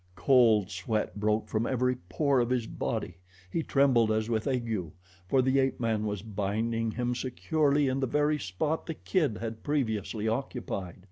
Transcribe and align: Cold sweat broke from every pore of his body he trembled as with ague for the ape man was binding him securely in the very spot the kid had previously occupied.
Cold 0.15 0.71
sweat 0.71 1.19
broke 1.19 1.47
from 1.47 1.67
every 1.67 1.95
pore 1.95 2.39
of 2.39 2.49
his 2.49 2.65
body 2.65 3.17
he 3.51 3.61
trembled 3.61 4.11
as 4.11 4.31
with 4.31 4.47
ague 4.47 4.91
for 5.29 5.43
the 5.43 5.59
ape 5.59 5.79
man 5.79 6.07
was 6.07 6.23
binding 6.23 6.89
him 6.89 7.13
securely 7.13 7.87
in 7.87 7.99
the 7.99 8.07
very 8.07 8.39
spot 8.39 8.87
the 8.87 8.95
kid 8.95 9.37
had 9.37 9.61
previously 9.61 10.27
occupied. 10.27 10.97